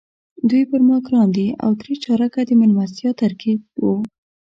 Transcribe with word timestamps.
دوی 0.49 0.63
پر 0.69 0.81
ما 0.87 0.97
ګران 1.07 1.27
دي 1.37 1.47
او 1.63 1.71
درې 1.81 1.93
چارکه 2.03 2.41
د 2.45 2.49
میلمستیا 2.59 3.11
ترکیب 3.21 3.59
وو. 3.81 3.93